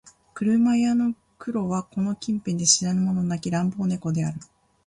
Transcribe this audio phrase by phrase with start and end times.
[0.33, 4.39] 車屋の黒はこの近辺で知らぬ者なき乱暴猫である